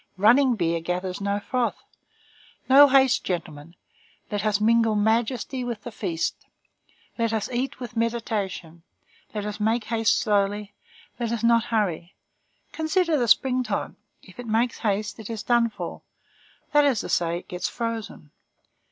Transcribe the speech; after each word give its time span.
Running 0.17 0.55
beer 0.55 0.79
gathers 0.81 1.21
no 1.21 1.39
froth. 1.39 1.83
No 2.67 2.87
haste, 2.87 3.23
gentlemen. 3.23 3.75
Let 4.31 4.43
us 4.47 4.59
mingle 4.59 4.95
majesty 4.95 5.63
with 5.63 5.83
the 5.83 5.91
feast. 5.91 6.47
Let 7.19 7.31
us 7.33 7.51
eat 7.51 7.79
with 7.79 7.95
meditation; 7.95 8.81
let 9.35 9.45
us 9.45 9.59
make 9.59 9.83
haste 9.83 10.17
slowly. 10.17 10.73
Let 11.19 11.31
us 11.31 11.43
not 11.43 11.65
hurry. 11.65 12.15
Consider 12.71 13.15
the 13.15 13.27
springtime; 13.27 13.95
if 14.23 14.39
it 14.39 14.47
makes 14.47 14.79
haste, 14.79 15.19
it 15.19 15.29
is 15.29 15.43
done 15.43 15.69
for; 15.69 16.01
that 16.73 16.83
is 16.83 17.01
to 17.01 17.09
say, 17.09 17.37
it 17.37 17.47
gets 17.47 17.69
frozen. 17.69 18.31